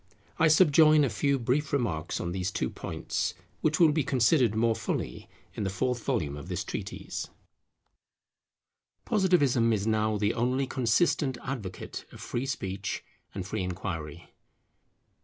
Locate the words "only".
10.33-10.65